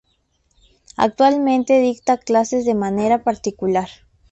[0.97, 3.87] Actualmente dicta clases de manera particular.